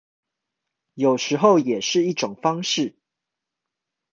[0.95, 2.97] 有時候也是一種方式